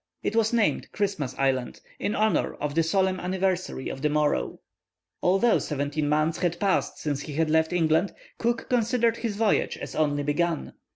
It 0.23 0.35
was 0.35 0.51
named 0.51 0.91
Christmas 0.93 1.35
Island, 1.37 1.79
in 1.99 2.15
honour 2.15 2.55
of 2.55 2.73
the 2.73 2.81
solemn 2.81 3.19
anniversary 3.19 3.87
of 3.87 4.01
the 4.01 4.09
morrow. 4.09 4.59
Although 5.21 5.59
seventeen 5.59 6.09
months 6.09 6.39
had 6.39 6.59
passed 6.59 6.97
since 6.97 7.21
he 7.21 7.45
left 7.45 7.71
England, 7.71 8.11
Cook 8.39 8.67
considered 8.67 9.17
his 9.17 9.35
voyage 9.35 9.77
as 9.77 9.93
only 9.93 10.23
begun. 10.23 10.73